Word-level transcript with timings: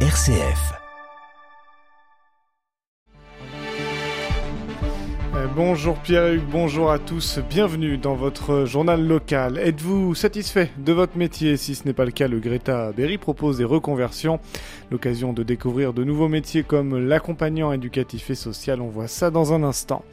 RCF. 0.00 0.85
Bonjour 5.56 5.96
Pierre-Hugues, 5.96 6.44
bonjour 6.52 6.90
à 6.90 6.98
tous, 6.98 7.38
bienvenue 7.48 7.96
dans 7.96 8.14
votre 8.14 8.66
journal 8.66 9.02
local. 9.06 9.56
Êtes-vous 9.56 10.14
satisfait 10.14 10.70
de 10.76 10.92
votre 10.92 11.16
métier? 11.16 11.56
Si 11.56 11.74
ce 11.74 11.86
n'est 11.86 11.94
pas 11.94 12.04
le 12.04 12.10
cas, 12.10 12.28
le 12.28 12.40
Greta 12.40 12.92
Berry 12.92 13.16
propose 13.16 13.56
des 13.56 13.64
reconversions, 13.64 14.38
l'occasion 14.90 15.32
de 15.32 15.42
découvrir 15.42 15.94
de 15.94 16.04
nouveaux 16.04 16.28
métiers 16.28 16.62
comme 16.62 17.08
l'accompagnant 17.08 17.72
éducatif 17.72 18.28
et 18.28 18.34
social, 18.34 18.82
on 18.82 18.88
voit 18.88 19.08
ça 19.08 19.30
dans 19.30 19.54
un 19.54 19.62
instant. 19.62 20.04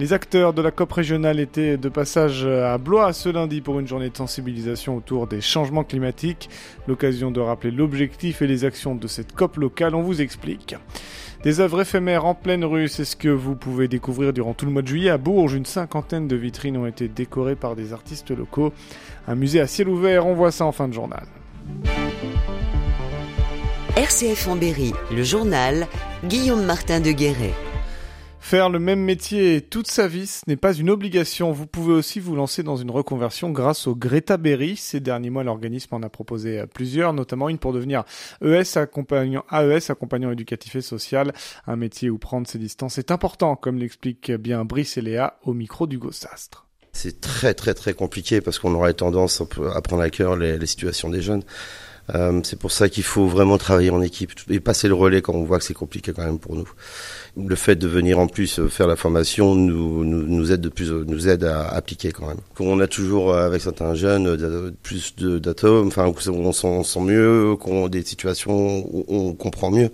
Les 0.00 0.14
acteurs 0.14 0.54
de 0.54 0.62
la 0.62 0.70
COP 0.70 0.92
régionale 0.92 1.40
étaient 1.40 1.76
de 1.76 1.88
passage 1.90 2.46
à 2.46 2.78
Blois 2.78 3.12
ce 3.12 3.28
lundi 3.28 3.60
pour 3.60 3.78
une 3.78 3.86
journée 3.86 4.08
de 4.08 4.16
sensibilisation 4.16 4.96
autour 4.96 5.26
des 5.26 5.42
changements 5.42 5.84
climatiques, 5.84 6.48
l'occasion 6.88 7.30
de 7.30 7.40
rappeler 7.40 7.70
l'objectif 7.70 8.40
et 8.40 8.46
les 8.46 8.64
actions 8.64 8.94
de 8.94 9.08
cette 9.08 9.34
COP 9.34 9.58
locale, 9.58 9.94
on 9.94 10.00
vous 10.00 10.22
explique. 10.22 10.74
Des 11.46 11.60
œuvres 11.60 11.82
éphémères 11.82 12.24
en 12.24 12.34
pleine 12.34 12.64
rue, 12.64 12.88
c'est 12.88 13.04
ce 13.04 13.14
que 13.14 13.28
vous 13.28 13.54
pouvez 13.54 13.86
découvrir 13.86 14.32
durant 14.32 14.52
tout 14.52 14.66
le 14.66 14.72
mois 14.72 14.82
de 14.82 14.88
juillet 14.88 15.10
à 15.10 15.16
Bourges. 15.16 15.54
Une 15.54 15.64
cinquantaine 15.64 16.26
de 16.26 16.34
vitrines 16.34 16.76
ont 16.76 16.86
été 16.86 17.06
décorées 17.06 17.54
par 17.54 17.76
des 17.76 17.92
artistes 17.92 18.32
locaux. 18.32 18.72
Un 19.28 19.36
musée 19.36 19.60
à 19.60 19.68
ciel 19.68 19.88
ouvert, 19.88 20.26
on 20.26 20.34
voit 20.34 20.50
ça 20.50 20.64
en 20.64 20.72
fin 20.72 20.88
de 20.88 20.92
journal. 20.92 21.24
RCF 23.96 24.48
en 24.48 24.56
Berry, 24.56 24.92
le 25.14 25.22
journal 25.22 25.86
Guillaume 26.24 26.64
Martin 26.64 26.98
de 26.98 27.12
Guéret. 27.12 27.54
Faire 28.48 28.70
le 28.70 28.78
même 28.78 29.00
métier 29.00 29.60
toute 29.60 29.88
sa 29.88 30.06
vie, 30.06 30.28
ce 30.28 30.42
n'est 30.46 30.54
pas 30.54 30.72
une 30.72 30.88
obligation. 30.88 31.50
Vous 31.50 31.66
pouvez 31.66 31.92
aussi 31.92 32.20
vous 32.20 32.36
lancer 32.36 32.62
dans 32.62 32.76
une 32.76 32.92
reconversion 32.92 33.50
grâce 33.50 33.88
au 33.88 33.96
Greta 33.96 34.36
Berry. 34.36 34.76
Ces 34.76 35.00
derniers 35.00 35.30
mois, 35.30 35.42
l'organisme 35.42 35.92
en 35.96 36.02
a 36.04 36.08
proposé 36.08 36.62
plusieurs, 36.72 37.12
notamment 37.12 37.48
une 37.48 37.58
pour 37.58 37.72
devenir 37.72 38.04
ES 38.44 38.78
accompagnant, 38.78 39.44
AES, 39.50 39.90
accompagnant 39.90 40.30
éducatif 40.30 40.76
et 40.76 40.80
social. 40.80 41.32
Un 41.66 41.74
métier 41.74 42.08
où 42.08 42.18
prendre 42.18 42.46
ses 42.46 42.58
distances 42.58 42.98
est 42.98 43.10
important, 43.10 43.56
comme 43.56 43.78
l'explique 43.78 44.30
bien 44.30 44.64
Brice 44.64 44.96
et 44.96 45.02
Léa 45.02 45.40
au 45.42 45.52
micro 45.52 45.88
du 45.88 45.98
Sastre. 46.12 46.68
C'est 46.92 47.20
très 47.20 47.52
très 47.52 47.74
très 47.74 47.94
compliqué 47.94 48.40
parce 48.40 48.60
qu'on 48.60 48.74
aurait 48.76 48.94
tendance 48.94 49.42
à 49.74 49.82
prendre 49.82 50.02
à 50.02 50.10
cœur 50.10 50.36
les 50.36 50.64
situations 50.66 51.08
des 51.08 51.20
jeunes. 51.20 51.42
Euh, 52.14 52.40
c'est 52.44 52.58
pour 52.58 52.70
ça 52.70 52.88
qu'il 52.88 53.02
faut 53.02 53.26
vraiment 53.26 53.58
travailler 53.58 53.90
en 53.90 54.00
équipe 54.00 54.32
et 54.48 54.60
passer 54.60 54.88
le 54.88 54.94
relais 54.94 55.22
quand 55.22 55.34
on 55.34 55.44
voit 55.44 55.58
que 55.58 55.64
c'est 55.64 55.74
compliqué 55.74 56.12
quand 56.12 56.24
même 56.24 56.38
pour 56.38 56.54
nous. 56.54 56.68
Le 57.36 57.56
fait 57.56 57.76
de 57.76 57.88
venir 57.88 58.18
en 58.18 58.28
plus 58.28 58.60
faire 58.68 58.86
la 58.86 58.96
formation 58.96 59.54
nous, 59.54 60.04
nous, 60.04 60.22
nous 60.22 60.52
aide 60.52 60.60
de 60.60 60.68
plus, 60.68 60.90
nous 60.90 61.28
aide 61.28 61.44
à 61.44 61.68
appliquer 61.68 62.12
quand 62.12 62.28
même. 62.28 62.38
On 62.60 62.80
a 62.80 62.86
toujours 62.86 63.34
avec 63.34 63.60
certains 63.60 63.94
jeunes 63.94 64.74
plus 64.82 65.14
d'atomes, 65.16 65.88
enfin 65.88 66.12
on 66.28 66.52
sent, 66.52 66.84
sent 66.84 67.00
mieux, 67.00 67.56
qu'on 67.56 67.88
des 67.88 68.02
situations 68.02 68.86
où 68.86 69.04
on 69.08 69.34
comprend 69.34 69.70
mieux. 69.70 69.90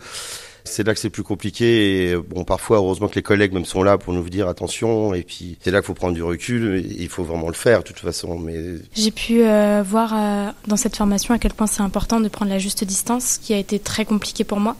C'est 0.65 0.87
là 0.87 0.95
que 0.95 1.01
c'est 1.01 1.11
plus 1.11 1.23
compliqué. 1.23 2.11
Et 2.11 2.17
bon, 2.17 2.45
parfois, 2.45 2.79
heureusement 2.79 3.09
que 3.09 3.17
les 3.17 3.23
collègues 3.23 3.53
même 3.53 3.65
sont 3.65 3.83
là 3.83 3.99
pour 3.99 4.13
nous 4.13 4.29
dire 4.29 4.49
attention. 4.49 5.15
Et 5.15 5.23
puis, 5.23 5.59
c'est 5.61 5.71
là 5.71 5.81
qu'il 5.81 5.87
faut 5.87 5.95
prendre 5.95 6.15
du 6.15 6.23
recul. 6.23 6.85
Il 6.99 7.09
faut 7.09 7.25
vraiment 7.25 7.49
le 7.49 7.55
faire, 7.55 7.81
de 7.81 7.85
toute 7.85 7.99
façon. 7.99 8.39
Mais 8.39 8.61
j'ai 8.95 9.11
pu 9.11 9.43
euh, 9.43 9.83
voir 9.85 10.13
euh, 10.15 10.51
dans 10.67 10.77
cette 10.77 10.97
formation 10.97 11.35
à 11.35 11.39
quel 11.39 11.53
point 11.53 11.67
c'est 11.67 11.83
important 11.83 12.21
de 12.21 12.29
prendre 12.29 12.51
la 12.51 12.59
juste 12.59 12.85
distance, 12.85 13.39
qui 13.39 13.55
a 13.55 13.59
été 13.59 13.79
très 13.79 14.05
compliqué 14.05 14.45
pour 14.45 14.61
moi. 14.61 14.77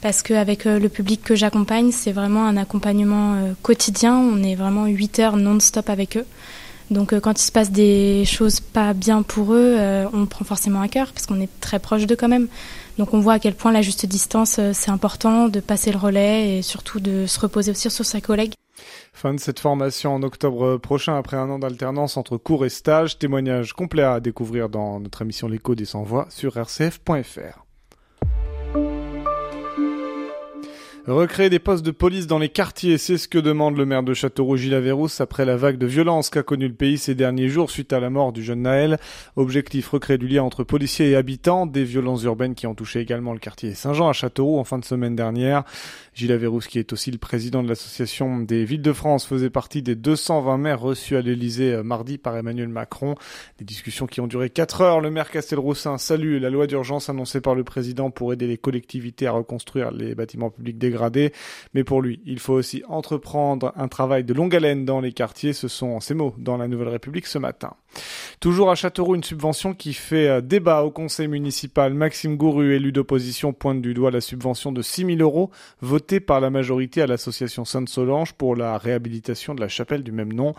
Parce 0.00 0.22
qu'avec 0.22 0.66
euh, 0.66 0.78
le 0.78 0.88
public 0.88 1.22
que 1.22 1.34
j'accompagne, 1.34 1.92
c'est 1.92 2.12
vraiment 2.12 2.46
un 2.46 2.56
accompagnement 2.56 3.34
euh, 3.34 3.52
quotidien. 3.62 4.16
On 4.16 4.42
est 4.42 4.54
vraiment 4.54 4.86
8 4.86 5.18
heures 5.18 5.36
non-stop 5.36 5.90
avec 5.90 6.16
eux. 6.16 6.24
Donc 6.90 7.18
quand 7.20 7.40
il 7.40 7.44
se 7.44 7.52
passe 7.52 7.70
des 7.70 8.24
choses 8.24 8.60
pas 8.60 8.94
bien 8.94 9.22
pour 9.22 9.54
eux, 9.54 9.76
on 10.12 10.26
prend 10.26 10.44
forcément 10.44 10.80
à 10.80 10.88
cœur 10.88 11.12
parce 11.12 11.26
qu'on 11.26 11.40
est 11.40 11.48
très 11.60 11.78
proche 11.78 12.06
d'eux 12.06 12.16
quand 12.16 12.28
même. 12.28 12.48
Donc 13.00 13.14
on 13.14 13.20
voit 13.20 13.32
à 13.32 13.38
quel 13.38 13.54
point 13.54 13.72
la 13.72 13.80
juste 13.80 14.04
distance, 14.04 14.58
euh, 14.58 14.72
c'est 14.74 14.90
important 14.90 15.48
de 15.48 15.60
passer 15.60 15.90
le 15.90 15.96
relais 15.96 16.58
et 16.58 16.62
surtout 16.62 17.00
de 17.00 17.24
se 17.26 17.40
reposer 17.40 17.70
aussi 17.70 17.88
sur 17.88 18.04
ses 18.04 18.20
collègues. 18.20 18.52
Fin 19.14 19.32
de 19.32 19.40
cette 19.40 19.58
formation 19.58 20.14
en 20.14 20.22
octobre 20.22 20.76
prochain 20.76 21.16
après 21.16 21.38
un 21.38 21.48
an 21.48 21.58
d'alternance 21.58 22.18
entre 22.18 22.36
cours 22.36 22.66
et 22.66 22.68
stage. 22.68 23.18
Témoignage 23.18 23.72
complet 23.72 24.02
à 24.02 24.20
découvrir 24.20 24.68
dans 24.68 25.00
notre 25.00 25.22
émission 25.22 25.48
L'écho 25.48 25.74
des 25.74 25.86
sans 25.86 26.02
voix 26.02 26.26
sur 26.28 26.58
rcf.fr. 26.58 27.69
Recréer 31.06 31.48
des 31.48 31.58
postes 31.58 31.84
de 31.84 31.92
police 31.92 32.26
dans 32.26 32.38
les 32.38 32.50
quartiers, 32.50 32.98
c'est 32.98 33.16
ce 33.16 33.26
que 33.26 33.38
demande 33.38 33.74
le 33.74 33.86
maire 33.86 34.02
de 34.02 34.12
Châteauroux 34.12 34.58
Gilles 34.58 34.78
après 35.18 35.46
la 35.46 35.56
vague 35.56 35.78
de 35.78 35.86
violence 35.86 36.28
qu'a 36.28 36.42
connue 36.42 36.68
le 36.68 36.74
pays 36.74 36.98
ces 36.98 37.14
derniers 37.14 37.48
jours 37.48 37.70
suite 37.70 37.94
à 37.94 38.00
la 38.00 38.10
mort 38.10 38.32
du 38.32 38.42
jeune 38.42 38.62
Naël. 38.62 38.98
Objectif 39.34 39.88
recréer 39.88 40.18
du 40.18 40.28
lien 40.28 40.42
entre 40.42 40.62
policiers 40.62 41.10
et 41.10 41.16
habitants, 41.16 41.64
des 41.64 41.84
violences 41.84 42.24
urbaines 42.24 42.54
qui 42.54 42.66
ont 42.66 42.74
touché 42.74 43.00
également 43.00 43.32
le 43.32 43.38
quartier 43.38 43.72
Saint-Jean 43.72 44.10
à 44.10 44.12
Châteauroux 44.12 44.58
en 44.58 44.64
fin 44.64 44.78
de 44.78 44.84
semaine 44.84 45.16
dernière. 45.16 45.64
Gilles 46.12 46.32
Averrousse, 46.32 46.66
qui 46.66 46.78
est 46.78 46.92
aussi 46.92 47.10
le 47.10 47.18
président 47.18 47.62
de 47.62 47.68
l'association 47.68 48.38
des 48.38 48.66
villes 48.66 48.82
de 48.82 48.92
France, 48.92 49.26
faisait 49.26 49.48
partie 49.48 49.80
des 49.80 49.94
220 49.94 50.58
maires 50.58 50.80
reçus 50.80 51.16
à 51.16 51.22
l'Elysée 51.22 51.72
euh, 51.72 51.82
mardi 51.82 52.18
par 52.18 52.36
Emmanuel 52.36 52.68
Macron. 52.68 53.14
Des 53.58 53.64
discussions 53.64 54.06
qui 54.06 54.20
ont 54.20 54.26
duré 54.26 54.50
4 54.50 54.82
heures. 54.82 55.00
Le 55.00 55.10
maire 55.10 55.30
Castelroussin 55.30 55.96
salue 55.96 56.40
la 56.40 56.50
loi 56.50 56.66
d'urgence 56.66 57.08
annoncée 57.08 57.40
par 57.40 57.54
le 57.54 57.64
président 57.64 58.10
pour 58.10 58.34
aider 58.34 58.46
les 58.46 58.58
collectivités 58.58 59.26
à 59.26 59.32
reconstruire 59.32 59.92
les 59.92 60.14
bâtiments 60.14 60.50
publics 60.50 60.78
dégradés 60.78 60.99
mais 61.74 61.84
pour 61.84 62.02
lui, 62.02 62.20
il 62.26 62.38
faut 62.38 62.54
aussi 62.54 62.82
entreprendre 62.88 63.72
un 63.76 63.88
travail 63.88 64.24
de 64.24 64.34
longue 64.34 64.54
haleine 64.54 64.84
dans 64.84 65.00
les 65.00 65.12
quartiers. 65.12 65.52
Ce 65.52 65.68
sont 65.68 66.00
ces 66.00 66.14
mots 66.14 66.34
dans 66.38 66.56
la 66.56 66.68
Nouvelle 66.68 66.88
République 66.88 67.26
ce 67.26 67.38
matin. 67.38 67.74
Toujours 68.38 68.70
à 68.70 68.74
Châteauroux, 68.74 69.16
une 69.16 69.24
subvention 69.24 69.74
qui 69.74 69.92
fait 69.92 70.28
euh, 70.28 70.40
débat 70.40 70.82
au 70.82 70.90
conseil 70.90 71.28
municipal. 71.28 71.92
Maxime 71.92 72.36
Gouru, 72.36 72.74
élu 72.74 72.90
d'opposition, 72.90 73.52
pointe 73.52 73.82
du 73.82 73.92
doigt 73.92 74.10
la 74.10 74.22
subvention 74.22 74.72
de 74.72 74.80
6 74.80 75.04
000 75.04 75.18
euros 75.20 75.50
votée 75.82 76.20
par 76.20 76.40
la 76.40 76.48
majorité 76.48 77.02
à 77.02 77.06
l'association 77.06 77.66
Sainte-Solange 77.66 78.32
pour 78.32 78.56
la 78.56 78.78
réhabilitation 78.78 79.54
de 79.54 79.60
la 79.60 79.68
chapelle 79.68 80.02
du 80.02 80.12
même 80.12 80.32
nom. 80.32 80.54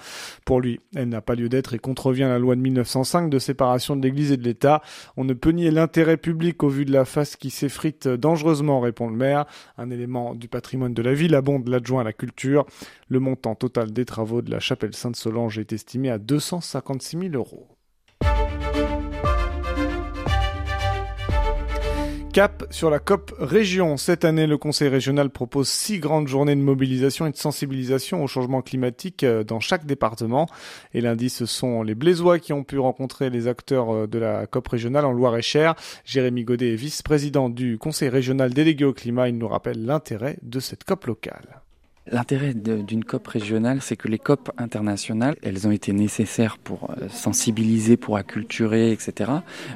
Pour 0.46 0.62
lui, 0.62 0.80
elle 0.96 1.10
n'a 1.10 1.22
pas 1.22 1.34
lieu 1.34 1.50
d'être 1.50 1.74
et 1.74 1.80
contrevient 1.80 2.24
à 2.24 2.30
la 2.30 2.40
loi 2.40 2.56
de 2.56 2.62
1905 2.62 3.30
de 3.30 3.40
séparation 3.40 3.96
de 3.96 4.04
l'Église 4.04 4.32
et 4.32 4.38
de 4.38 4.44
l'État. 4.44 4.84
On 5.18 5.24
ne 5.24 5.34
peut 5.34 5.52
nier 5.52 5.72
l'intérêt 5.72 6.18
public 6.18 6.62
au 6.62 6.70
vu 6.70 6.86
de 6.86 6.92
la 6.92 7.06
face 7.06 7.36
qui 7.36 7.50
s'effrite 7.50 8.08
dangereusement, 8.08 8.80
répond 8.80 9.10
le 9.10 9.16
maire. 9.16 9.46
Un 9.80 9.90
élément 9.90 10.21
du 10.36 10.48
patrimoine 10.48 10.94
de 10.94 11.02
la 11.02 11.14
ville 11.14 11.36
abonde 11.36 11.68
l'adjoint 11.68 12.02
à 12.02 12.06
la 12.06 12.14
culture. 12.14 12.66
Le 13.08 13.20
montant 13.20 13.56
total 13.56 13.92
des 13.92 14.06
travaux 14.06 14.42
de 14.42 14.52
la 14.52 14.60
chapelle 14.60 14.96
Sainte-Solange 14.96 15.60
est 15.60 15.74
estimé 15.74 16.10
à 16.10 16.18
256 16.18 17.18
000 17.18 17.34
euros. 17.34 17.68
Cap 22.32 22.66
sur 22.70 22.90
la 22.90 23.00
COP 23.00 23.34
Région. 23.40 23.98
Cette 23.98 24.24
année, 24.24 24.48
le 24.48 24.58
Conseil 24.58 24.88
régional 24.88 25.30
propose 25.30 25.68
six 25.68 26.00
grandes 26.00 26.30
journées 26.30 26.56
de 26.56 26.62
mobilisation 26.62 27.26
et 27.26 27.32
de 27.32 27.36
sensibilisation 27.36 28.24
au 28.24 28.28
changement 28.28 28.62
climatique 28.62 29.24
euh, 29.24 29.44
dans 29.44 29.60
chaque 29.60 29.86
département. 29.86 30.48
Et 30.94 31.02
lundi, 31.02 31.30
ce 31.30 31.46
sont 31.46 31.84
les 31.84 31.94
Blésois 31.94 32.40
qui 32.40 32.54
ont 32.54 32.64
pu 32.64 32.80
rencontrer 32.80 33.30
les 33.30 33.48
acteurs 33.48 33.94
euh, 33.94 34.08
de 34.08 34.18
la 34.18 34.48
COP 34.48 34.68
régionale 34.70 35.04
en 35.06 35.12
Loire-et-Cher. 35.12 35.76
Jérémy 36.06 36.46
Godet 36.46 36.74
est 36.74 36.76
vice-président 36.76 37.50
du 37.50 37.78
Conseil 37.78 38.08
régional 38.08 38.54
délégué 38.54 38.86
au 38.86 38.94
climat. 38.94 39.28
Il 39.28 39.38
nous 39.38 39.50
rappelle 39.50 39.86
l'intérêt 39.86 40.38
de 40.42 40.62
cette 40.62 40.86
COP 40.86 41.08
locale. 41.08 41.62
L'intérêt 42.08 42.56
d'une 42.56 43.04
COP 43.04 43.28
régionale, 43.28 43.80
c'est 43.82 43.96
que 43.96 44.08
les 44.08 44.18
COP 44.18 44.52
internationales, 44.58 45.36
elles 45.44 45.68
ont 45.68 45.72
été 45.72 45.94
nécessaires 45.94 46.58
pour 46.58 46.90
euh, 46.90 47.08
sensibiliser, 47.10 47.96
pour 47.96 48.18
acculturer, 48.18 48.92
etc. 48.92 49.32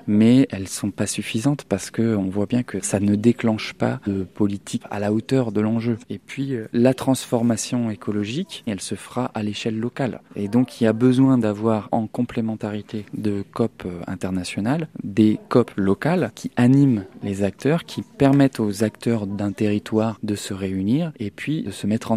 Mais 0.08 0.48
elles 0.50 0.68
sont 0.68 0.90
pas 0.90 1.06
suffisantes 1.06 1.66
parce 1.66 1.92
que 1.92 2.16
on 2.16 2.30
voit 2.30 2.48
bien 2.48 2.64
que 2.64 2.84
ça 2.84 3.00
ne 3.00 3.14
déclenche 3.14 3.74
pas 3.74 4.00
de 4.08 4.24
politique 4.24 4.82
à 4.90 5.00
la 5.00 5.14
hauteur 5.14 5.52
de 5.52 5.62
l'enjeu. 5.62 6.00
Et 6.10 6.18
puis 6.18 6.56
euh, 6.56 6.68
la 6.74 6.96
transformation 6.96 7.92
écologique, 7.92 8.64
elle 8.66 8.82
se 8.82 8.96
fera 8.96 9.26
à 9.36 9.44
l'échelle 9.44 9.80
locale. 9.80 10.22
Et 10.36 10.48
donc 10.48 10.82
il 10.82 10.86
y 10.86 10.88
a 10.88 10.94
besoin 10.94 11.38
d'avoir 11.38 11.90
en 11.92 12.08
complémentarité 12.08 13.06
de 13.14 13.44
COP 13.54 13.84
euh, 13.86 14.02
internationales 14.08 14.88
des 15.04 15.40
COP 15.50 15.72
locales 15.78 16.32
qui 16.34 16.50
animent 16.56 17.06
les 17.22 17.44
acteurs, 17.44 17.86
qui 17.86 18.02
permettent 18.02 18.60
aux 18.60 18.84
acteurs 18.84 19.28
d'un 19.28 19.52
territoire 19.52 20.18
de 20.24 20.34
se 20.34 20.56
réunir 20.56 21.12
et 21.20 21.30
puis 21.30 21.62
de 21.62 21.72
se 21.72 21.86
mettre 21.86 22.12
en 22.12 22.15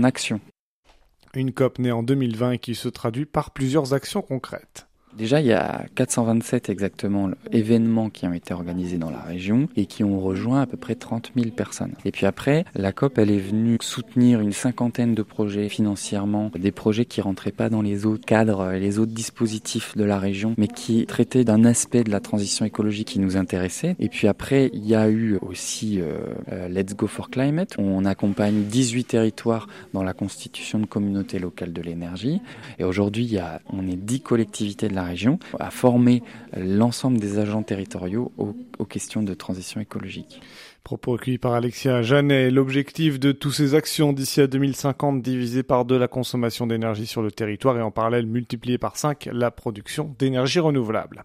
Une 1.34 1.52
COP 1.52 1.78
née 1.78 1.92
en 1.92 2.02
2020 2.02 2.52
et 2.52 2.58
qui 2.58 2.74
se 2.74 2.88
traduit 2.88 3.26
par 3.26 3.52
plusieurs 3.52 3.94
actions 3.94 4.22
concrètes. 4.22 4.87
Déjà, 5.16 5.40
il 5.40 5.46
y 5.46 5.52
a 5.52 5.86
427 5.94 6.68
exactement 6.68 7.30
événements 7.50 8.10
qui 8.10 8.26
ont 8.26 8.32
été 8.32 8.54
organisés 8.54 8.98
dans 8.98 9.10
la 9.10 9.20
région 9.20 9.68
et 9.76 9.86
qui 9.86 10.04
ont 10.04 10.20
rejoint 10.20 10.60
à 10.60 10.66
peu 10.66 10.76
près 10.76 10.94
30 10.94 11.32
000 11.36 11.50
personnes. 11.50 11.94
Et 12.04 12.12
puis 12.12 12.26
après, 12.26 12.64
la 12.74 12.92
COP, 12.92 13.18
elle 13.18 13.30
est 13.30 13.38
venue 13.38 13.78
soutenir 13.80 14.40
une 14.40 14.52
cinquantaine 14.52 15.14
de 15.14 15.22
projets 15.22 15.68
financièrement, 15.68 16.50
des 16.56 16.70
projets 16.70 17.04
qui 17.04 17.20
rentraient 17.20 17.52
pas 17.52 17.68
dans 17.68 17.82
les 17.82 18.06
autres 18.06 18.24
cadres 18.24 18.72
et 18.72 18.80
les 18.80 18.98
autres 18.98 19.12
dispositifs 19.12 19.96
de 19.96 20.04
la 20.04 20.18
région, 20.18 20.54
mais 20.56 20.68
qui 20.68 21.06
traitaient 21.06 21.44
d'un 21.44 21.64
aspect 21.64 22.04
de 22.04 22.10
la 22.10 22.20
transition 22.20 22.64
écologique 22.64 23.08
qui 23.08 23.18
nous 23.18 23.36
intéressait. 23.36 23.96
Et 23.98 24.08
puis 24.08 24.28
après, 24.28 24.70
il 24.72 24.86
y 24.86 24.94
a 24.94 25.08
eu 25.08 25.38
aussi 25.42 26.00
euh, 26.00 26.18
euh, 26.52 26.68
Let's 26.68 26.94
Go 26.94 27.06
for 27.06 27.30
Climate. 27.30 27.74
On 27.78 28.04
accompagne 28.04 28.64
18 28.64 29.04
territoires 29.04 29.68
dans 29.94 30.02
la 30.02 30.12
constitution 30.12 30.78
de 30.78 30.86
communautés 30.86 31.38
locales 31.38 31.72
de 31.72 31.82
l'énergie. 31.82 32.40
Et 32.78 32.84
aujourd'hui, 32.84 33.24
il 33.24 33.32
y 33.32 33.38
a, 33.38 33.60
on 33.72 33.88
est 33.88 33.96
10 33.96 34.20
collectivités 34.20 34.88
de 34.88 34.94
région 35.04 35.38
à 35.58 35.70
former 35.70 36.22
l'ensemble 36.56 37.18
des 37.18 37.38
agents 37.38 37.62
territoriaux 37.62 38.32
aux 38.36 38.84
questions 38.84 39.22
de 39.22 39.34
transition 39.34 39.80
écologique. 39.80 40.40
Propos 40.88 41.12
recueillis 41.12 41.36
par 41.36 41.52
Alexia 41.52 42.00
Janet. 42.00 42.50
L'objectif 42.50 43.20
de 43.20 43.32
toutes 43.32 43.52
ces 43.52 43.74
actions 43.74 44.14
d'ici 44.14 44.40
à 44.40 44.46
2050, 44.46 45.20
divisé 45.20 45.62
par 45.62 45.84
deux 45.84 45.98
la 45.98 46.08
consommation 46.08 46.66
d'énergie 46.66 47.04
sur 47.04 47.20
le 47.20 47.30
territoire 47.30 47.76
et 47.76 47.82
en 47.82 47.90
parallèle 47.90 48.24
multiplié 48.24 48.78
par 48.78 48.96
5 48.96 49.28
la 49.30 49.50
production 49.50 50.16
d'énergie 50.18 50.60
renouvelable. 50.60 51.24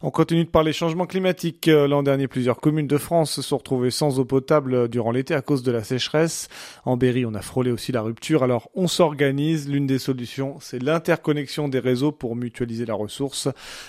On 0.00 0.12
continue 0.12 0.44
de 0.44 0.48
parler 0.48 0.72
changement 0.72 1.06
climatique. 1.06 1.66
L'an 1.66 2.04
dernier, 2.04 2.28
plusieurs 2.28 2.60
communes 2.60 2.86
de 2.86 2.98
France 2.98 3.32
se 3.32 3.42
sont 3.42 3.58
retrouvées 3.58 3.90
sans 3.90 4.20
eau 4.20 4.24
potable 4.24 4.88
durant 4.88 5.10
l'été 5.10 5.34
à 5.34 5.42
cause 5.42 5.64
de 5.64 5.72
la 5.72 5.82
sécheresse. 5.82 6.46
En 6.84 6.96
Berry, 6.96 7.26
on 7.26 7.34
a 7.34 7.42
frôlé 7.42 7.72
aussi 7.72 7.90
la 7.90 8.02
rupture. 8.02 8.44
Alors, 8.44 8.70
on 8.76 8.86
s'organise. 8.86 9.68
L'une 9.68 9.88
des 9.88 9.98
solutions, 9.98 10.58
c'est 10.60 10.80
l'interconnexion 10.80 11.66
des 11.66 11.80
réseaux 11.80 12.12
pour 12.12 12.36
mutualiser 12.36 12.86
la 12.86 12.94
ressource. 12.94 13.48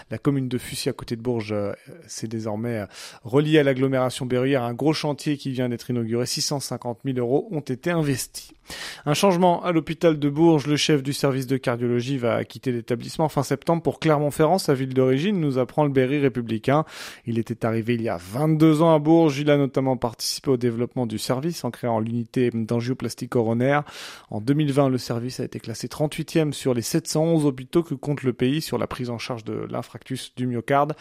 La 0.10 0.18
commune 0.18 0.50
de 0.50 0.58
Fussy, 0.58 0.90
à 0.90 0.94
côté 0.94 1.16
de 1.16 1.22
Bourges, 1.22 1.54
c'est 2.08 2.28
désormais 2.28 2.88
relié 3.24 3.60
à 3.60 3.64
l'agglomération 3.64 4.26
berruyère. 4.26 4.64
Un 4.64 4.74
gros 4.74 4.94
chantier 4.94 5.11
qui 5.16 5.52
vient 5.52 5.70
d'être 5.70 5.90
inauguré, 5.90 6.26
650 6.26 7.00
000 7.06 7.18
euros 7.18 7.48
ont 7.52 7.60
été 7.60 7.92
investis. 7.92 8.54
Un 9.06 9.14
changement 9.14 9.64
à 9.64 9.72
l'hôpital 9.72 10.20
de 10.20 10.30
Bourges, 10.30 10.68
le 10.68 10.78
chef 10.78 11.04
du 11.04 11.14
service 11.14 11.48
de 11.48 11.58
cardiologie 11.58 12.18
va 12.18 12.44
quitter 12.44 12.72
l'établissement 12.72 13.28
fin 13.30 13.44
septembre 13.44 13.82
pour 13.82 14.00
Clermont-Ferrand, 14.00 14.60
sa 14.60 14.74
ville 14.74 14.94
d'origine, 14.94 15.40
nous 15.40 15.58
apprend 15.58 15.84
le 15.84 15.90
Berry 15.90 16.20
républicain. 16.20 16.86
Il 17.26 17.40
était 17.40 17.66
arrivé 17.66 17.96
il 17.96 18.02
y 18.02 18.10
a 18.10 18.18
22 18.18 18.82
ans 18.82 18.94
à 18.94 19.00
Bourges, 19.00 19.40
il 19.40 19.50
a 19.50 19.58
notamment 19.58 19.98
participé 19.98 20.52
au 20.52 20.58
développement 20.58 21.06
du 21.06 21.18
service 21.18 21.64
en 21.64 21.72
créant 21.72 22.00
l'unité 22.00 22.50
d'angioplastie 22.54 23.28
coronaire. 23.28 23.84
En 24.30 24.42
2020, 24.42 24.90
le 24.90 24.98
service 24.98 25.40
a 25.40 25.44
été 25.44 25.60
classé 25.60 25.88
38e 25.88 26.54
sur 26.54 26.74
les 26.74 26.82
711 26.82 27.46
hôpitaux 27.46 27.84
que 27.84 27.96
compte 27.96 28.24
le 28.24 28.34
pays 28.34 28.62
sur 28.62 28.78
la 28.78 28.88
prise 28.88 29.10
en 29.10 29.18
charge 29.18 29.44
de 29.44 29.68
l'infractus 29.70 30.34
du 30.36 30.48
myocarde. 30.48 30.94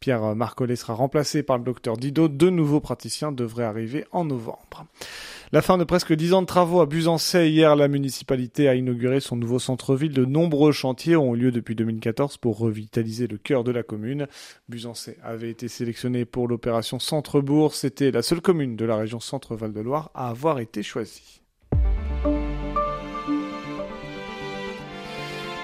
Pierre 0.00 0.34
Marcollet 0.34 0.76
sera 0.76 0.94
remplacé 0.94 1.42
par 1.42 1.58
le 1.58 1.64
docteur 1.64 1.96
Didot. 1.96 2.28
Deux 2.28 2.50
nouveaux 2.50 2.80
praticiens 2.80 3.32
de 3.32 3.44
devrait 3.46 3.64
arriver 3.64 4.04
en 4.12 4.24
novembre. 4.24 4.86
La 5.52 5.62
fin 5.62 5.78
de 5.78 5.84
presque 5.84 6.12
dix 6.12 6.32
ans 6.32 6.42
de 6.42 6.46
travaux 6.46 6.80
à 6.80 6.86
Busancais. 6.86 7.50
Hier, 7.50 7.76
la 7.76 7.86
municipalité 7.86 8.68
a 8.68 8.74
inauguré 8.74 9.20
son 9.20 9.36
nouveau 9.36 9.60
centre-ville. 9.60 10.12
De 10.12 10.24
nombreux 10.24 10.72
chantiers 10.72 11.14
ont 11.14 11.36
eu 11.36 11.38
lieu 11.38 11.52
depuis 11.52 11.76
2014 11.76 12.36
pour 12.38 12.58
revitaliser 12.58 13.28
le 13.28 13.38
cœur 13.38 13.62
de 13.62 13.70
la 13.70 13.84
commune. 13.84 14.26
Busancais 14.68 15.18
avait 15.22 15.50
été 15.50 15.68
sélectionné 15.68 16.24
pour 16.24 16.48
l'opération 16.48 16.98
Centre-Bourg. 16.98 17.74
C'était 17.74 18.10
la 18.10 18.22
seule 18.22 18.40
commune 18.40 18.74
de 18.74 18.84
la 18.84 18.96
région 18.96 19.20
Centre-Val 19.20 19.72
de 19.72 19.80
Loire 19.80 20.10
à 20.14 20.28
avoir 20.28 20.58
été 20.58 20.82
choisie. 20.82 21.40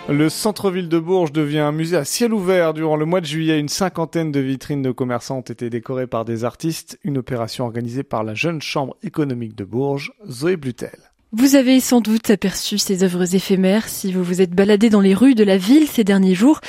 Le 0.08 0.28
centre-ville 0.28 0.88
de 0.88 0.98
Bourges 0.98 1.30
devient 1.30 1.60
un 1.60 1.70
musée 1.70 1.96
à 1.96 2.04
ciel 2.04 2.34
ouvert. 2.34 2.74
Durant 2.74 2.96
le 2.96 3.06
mois 3.06 3.20
de 3.20 3.26
juillet, 3.26 3.60
une 3.60 3.68
cinquantaine 3.68 4.32
de 4.32 4.40
vitrines 4.40 4.82
de 4.82 4.90
commerçants 4.90 5.38
ont 5.38 5.42
été 5.42 5.70
décorées 5.70 6.08
par 6.08 6.24
des 6.24 6.42
artistes, 6.42 6.98
une 7.04 7.18
opération 7.18 7.64
organisée 7.64 8.02
par 8.02 8.24
la 8.24 8.34
jeune 8.34 8.60
chambre 8.60 8.96
économique 9.04 9.54
de 9.54 9.64
Bourges, 9.64 10.12
Zoé 10.28 10.56
Blutel. 10.56 10.98
Vous 11.34 11.54
avez 11.54 11.80
sans 11.80 12.02
doute 12.02 12.28
aperçu 12.28 12.76
ces 12.76 13.04
œuvres 13.04 13.34
éphémères 13.34 13.88
si 13.88 14.12
vous 14.12 14.22
vous 14.22 14.42
êtes 14.42 14.50
baladé 14.50 14.90
dans 14.90 15.00
les 15.00 15.14
rues 15.14 15.34
de 15.34 15.44
la 15.44 15.56
ville 15.56 15.86
ces 15.86 16.04
derniers 16.04 16.34
jours. 16.34 16.60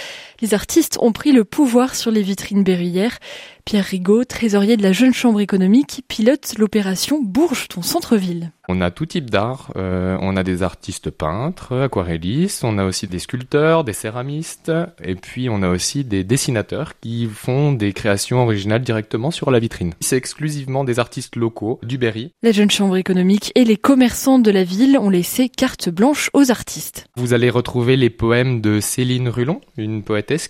Les 0.44 0.54
artistes 0.54 0.98
ont 1.00 1.14
pris 1.14 1.32
le 1.32 1.46
pouvoir 1.46 1.96
sur 1.96 2.12
les 2.12 2.22
vitrines 2.22 2.66
berruyères. 2.66 3.18
Pierre 3.64 3.86
Rigaud, 3.86 4.26
trésorier 4.26 4.76
de 4.76 4.84
la 4.84 4.92
Jeune 4.92 5.14
Chambre 5.14 5.40
économique, 5.40 6.04
pilote 6.10 6.56
l'opération 6.58 7.22
Bourges, 7.24 7.70
ton 7.70 7.82
centre-ville. 7.82 8.52
On 8.68 8.82
a 8.82 8.92
tout 8.92 9.06
type 9.06 9.30
d'art. 9.30 9.72
Euh, 9.78 10.18
on 10.22 10.36
a 10.36 10.44
des 10.44 10.64
artistes 10.64 11.10
peintres, 11.10 11.84
aquarellistes, 11.84 12.64
on 12.64 12.78
a 12.78 12.84
aussi 12.86 13.08
des 13.08 13.20
sculpteurs, 13.20 13.86
des 13.86 13.94
céramistes, 13.94 14.72
et 15.02 15.16
puis 15.16 15.50
on 15.50 15.64
a 15.64 15.70
aussi 15.70 16.04
des 16.04 16.26
dessinateurs 16.26 17.00
qui 17.00 17.26
font 17.26 17.72
des 17.72 17.94
créations 17.94 18.42
originales 18.44 18.84
directement 18.84 19.32
sur 19.32 19.50
la 19.50 19.60
vitrine. 19.60 19.94
C'est 20.02 20.18
exclusivement 20.18 20.84
des 20.84 21.00
artistes 21.00 21.38
locaux 21.38 21.80
du 21.84 21.98
Berry. 21.98 22.32
La 22.42 22.52
Jeune 22.52 22.72
Chambre 22.72 22.98
économique 22.98 23.52
et 23.56 23.64
les 23.64 23.78
commerçants 23.78 24.40
de 24.40 24.52
la 24.52 24.66
ville 24.66 24.98
ont 24.98 25.10
laissé 25.10 25.48
carte 25.48 25.90
blanche 25.90 26.30
aux 26.34 26.52
artistes. 26.52 27.08
Vous 27.16 27.34
allez 27.34 27.50
retrouver 27.50 27.96
les 27.96 28.10
poèmes 28.10 28.60
de 28.60 28.82
Céline 28.82 29.30
Rulon, 29.30 29.62
une 29.78 30.04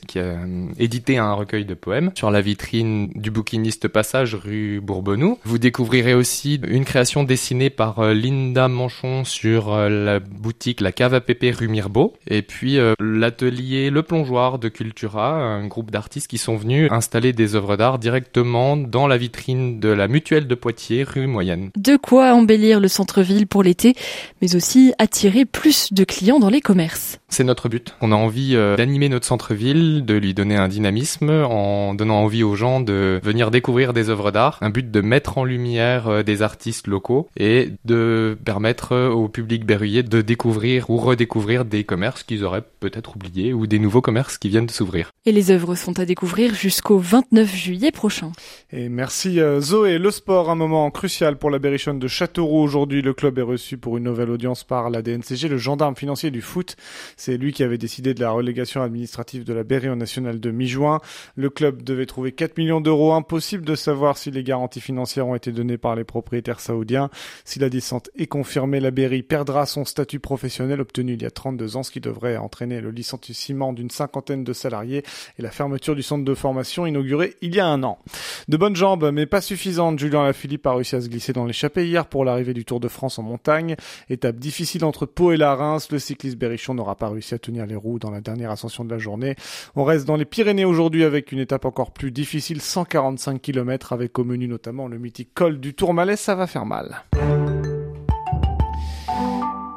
qui 0.05 0.19
a 0.19 0.37
édité 0.79 1.17
un 1.17 1.33
recueil 1.33 1.65
de 1.65 1.73
poèmes 1.73 2.11
sur 2.15 2.31
la 2.31 2.41
vitrine 2.41 3.09
du 3.15 3.31
bouquiniste 3.31 3.87
Passage 3.87 4.35
rue 4.35 4.79
Bourbonnoux. 4.81 5.37
Vous 5.43 5.57
découvrirez 5.57 6.13
aussi 6.13 6.59
une 6.67 6.85
création 6.85 7.23
dessinée 7.23 7.69
par 7.69 7.99
euh, 7.99 8.13
Linda 8.13 8.67
Manchon 8.67 9.23
sur 9.23 9.73
euh, 9.73 9.89
la 9.89 10.19
boutique 10.19 10.81
La 10.81 10.91
Cave 10.91 11.13
à 11.13 11.21
Pépé 11.21 11.51
rue 11.51 11.67
Mirbeau. 11.67 12.13
Et 12.27 12.41
puis 12.41 12.77
euh, 12.77 12.93
l'atelier 12.99 13.89
Le 13.89 14.03
Plongeoir 14.03 14.59
de 14.59 14.69
Cultura, 14.69 15.33
un 15.35 15.67
groupe 15.67 15.91
d'artistes 15.91 16.27
qui 16.27 16.37
sont 16.37 16.55
venus 16.55 16.89
installer 16.91 17.33
des 17.33 17.55
œuvres 17.55 17.77
d'art 17.77 17.99
directement 17.99 18.77
dans 18.77 19.07
la 19.07 19.17
vitrine 19.17 19.79
de 19.79 19.89
la 19.89 20.07
Mutuelle 20.07 20.47
de 20.47 20.55
Poitiers 20.55 21.03
rue 21.03 21.27
Moyenne. 21.27 21.71
De 21.75 21.97
quoi 21.97 22.33
embellir 22.33 22.79
le 22.79 22.87
centre-ville 22.87 23.47
pour 23.47 23.63
l'été, 23.63 23.95
mais 24.41 24.55
aussi 24.55 24.93
attirer 24.97 25.45
plus 25.45 25.93
de 25.93 26.03
clients 26.03 26.39
dans 26.39 26.49
les 26.49 26.61
commerces. 26.61 27.19
C'est 27.29 27.43
notre 27.43 27.69
but. 27.69 27.95
On 28.01 28.11
a 28.11 28.15
envie 28.15 28.53
d'animer 28.77 29.09
notre 29.09 29.25
centre-ville, 29.25 29.72
de 29.73 30.13
lui 30.13 30.33
donner 30.33 30.55
un 30.55 30.67
dynamisme 30.67 31.29
en 31.29 31.93
donnant 31.93 32.21
envie 32.23 32.43
aux 32.43 32.55
gens 32.55 32.79
de 32.79 33.19
venir 33.23 33.51
découvrir 33.51 33.93
des 33.93 34.09
œuvres 34.09 34.31
d'art. 34.31 34.57
Un 34.61 34.69
but 34.69 34.89
de 34.89 35.01
mettre 35.01 35.37
en 35.37 35.43
lumière 35.43 36.23
des 36.23 36.41
artistes 36.41 36.87
locaux 36.87 37.27
et 37.37 37.71
de 37.85 38.37
permettre 38.45 38.95
au 39.09 39.27
public 39.27 39.65
berruyer 39.65 40.03
de 40.03 40.21
découvrir 40.21 40.89
ou 40.89 40.97
redécouvrir 40.97 41.65
des 41.65 41.83
commerces 41.83 42.23
qu'ils 42.23 42.43
auraient 42.43 42.63
peut-être 42.79 43.15
oubliés 43.15 43.53
ou 43.53 43.67
des 43.67 43.79
nouveaux 43.79 44.01
commerces 44.01 44.37
qui 44.37 44.49
viennent 44.49 44.65
de 44.65 44.71
s'ouvrir. 44.71 45.11
Et 45.25 45.31
les 45.31 45.51
œuvres 45.51 45.75
sont 45.75 45.99
à 45.99 46.05
découvrir 46.05 46.53
jusqu'au 46.53 46.97
29 46.97 47.55
juillet 47.55 47.91
prochain. 47.91 48.31
Et 48.71 48.89
merci 48.89 49.39
euh, 49.39 49.61
Zoé. 49.61 49.97
Le 49.97 50.11
sport, 50.11 50.49
un 50.49 50.55
moment 50.55 50.89
crucial 50.91 51.37
pour 51.37 51.49
la 51.49 51.59
Berrichonne 51.59 51.99
de 51.99 52.07
Châteauroux. 52.07 52.61
Aujourd'hui, 52.61 53.01
le 53.01 53.13
club 53.13 53.39
est 53.39 53.43
reçu 53.43 53.77
pour 53.77 53.97
une 53.97 54.03
nouvelle 54.03 54.29
audience 54.29 54.63
par 54.63 54.89
la 54.89 55.01
DNCG, 55.01 55.47
le 55.47 55.57
gendarme 55.57 55.95
financier 55.95 56.31
du 56.31 56.41
foot. 56.41 56.75
C'est 57.17 57.37
lui 57.37 57.53
qui 57.53 57.63
avait 57.63 57.77
décidé 57.77 58.13
de 58.13 58.19
la 58.19 58.31
relégation 58.31 58.81
administrative 58.81 59.43
de 59.43 59.52
la 59.53 59.63
Berry 59.63 59.89
au 59.89 59.95
national 59.95 60.39
de 60.39 60.51
mi-juin. 60.51 60.99
Le 61.35 61.49
club 61.49 61.83
devait 61.83 62.05
trouver 62.05 62.31
4 62.31 62.57
millions 62.57 62.81
d'euros. 62.81 63.13
Impossible 63.13 63.65
de 63.65 63.75
savoir 63.75 64.17
si 64.17 64.31
les 64.31 64.43
garanties 64.43 64.81
financières 64.81 65.27
ont 65.27 65.35
été 65.35 65.51
données 65.51 65.77
par 65.77 65.95
les 65.95 66.03
propriétaires 66.03 66.59
saoudiens. 66.59 67.09
Si 67.45 67.59
la 67.59 67.69
descente 67.69 68.09
et 68.15 68.27
confirmé, 68.27 68.79
la 68.79 68.91
Berry 68.91 69.23
perdra 69.23 69.65
son 69.65 69.85
statut 69.85 70.19
professionnel 70.19 70.81
obtenu 70.81 71.13
il 71.13 71.21
y 71.21 71.25
a 71.25 71.31
32 71.31 71.77
ans, 71.77 71.83
ce 71.83 71.91
qui 71.91 72.01
devrait 72.01 72.37
entraîner 72.37 72.81
le 72.81 72.91
licenciement 72.91 73.73
d'une 73.73 73.89
cinquantaine 73.89 74.43
de 74.43 74.53
salariés 74.53 75.03
et 75.37 75.41
la 75.41 75.51
fermeture 75.51 75.95
du 75.95 76.03
centre 76.03 76.25
de 76.25 76.33
formation 76.33 76.85
inauguré 76.85 77.35
il 77.41 77.55
y 77.55 77.59
a 77.59 77.67
un 77.67 77.83
an. 77.83 77.99
De 78.47 78.57
bonnes 78.57 78.75
jambes, 78.75 79.11
mais 79.13 79.25
pas 79.25 79.41
suffisantes, 79.41 79.99
Julien 79.99 80.23
Lafilippe 80.23 80.65
a 80.67 80.73
réussi 80.73 80.95
à 80.95 81.01
se 81.01 81.07
glisser 81.07 81.33
dans 81.33 81.45
l'échappée 81.45 81.87
hier 81.87 82.05
pour 82.05 82.25
l'arrivée 82.25 82.53
du 82.53 82.65
Tour 82.65 82.79
de 82.79 82.87
France 82.87 83.19
en 83.19 83.23
montagne. 83.23 83.75
Étape 84.09 84.37
difficile 84.37 84.85
entre 84.85 85.05
Pau 85.05 85.31
et 85.31 85.37
la 85.37 85.55
Reims, 85.55 85.87
le 85.91 85.99
cycliste 85.99 86.37
berrichon 86.37 86.73
n'aura 86.73 86.95
pas 86.95 87.09
réussi 87.09 87.33
à 87.33 87.39
tenir 87.39 87.65
les 87.65 87.75
roues 87.75 87.99
dans 87.99 88.11
la 88.11 88.21
dernière 88.21 88.51
ascension 88.51 88.83
de 88.85 88.91
la 88.91 88.97
journée. 88.97 89.35
On 89.75 89.83
reste 89.83 90.05
dans 90.05 90.15
les 90.15 90.25
Pyrénées 90.25 90.65
aujourd'hui 90.65 91.03
avec 91.03 91.31
une 91.31 91.39
étape 91.39 91.65
encore 91.65 91.91
plus 91.91 92.11
difficile, 92.11 92.61
145 92.61 93.41
km 93.41 93.93
avec 93.93 94.17
au 94.19 94.23
menu 94.23 94.47
notamment 94.47 94.87
le 94.87 94.97
mythique 94.97 95.33
col 95.33 95.59
du 95.59 95.73
Tourmalet, 95.73 96.15
ça 96.15 96.35
va 96.35 96.47
faire 96.47 96.65
mal. 96.65 97.03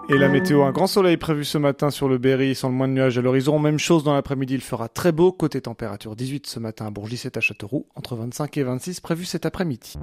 Et 0.08 0.18
la 0.18 0.28
météo, 0.28 0.62
un 0.62 0.70
grand 0.70 0.86
soleil 0.86 1.16
prévu 1.16 1.44
ce 1.44 1.58
matin 1.58 1.90
sur 1.90 2.08
le 2.08 2.16
Berry, 2.16 2.54
sans 2.54 2.68
le 2.68 2.74
moins 2.74 2.86
de 2.86 2.92
nuages 2.92 3.18
à 3.18 3.22
l'horizon. 3.22 3.58
Même 3.58 3.78
chose 3.78 4.04
dans 4.04 4.14
l'après-midi, 4.14 4.54
il 4.54 4.60
fera 4.60 4.88
très 4.88 5.10
beau. 5.10 5.32
Côté 5.32 5.60
température 5.60 6.14
18 6.14 6.46
ce 6.46 6.60
matin 6.60 6.86
à 6.86 6.90
Bourg, 6.90 7.08
17 7.08 7.36
à 7.36 7.40
Châteauroux, 7.40 7.86
entre 7.96 8.14
25 8.14 8.56
et 8.56 8.62
26 8.62 9.00
prévu 9.00 9.24
cet 9.24 9.46
après-midi. 9.46 9.94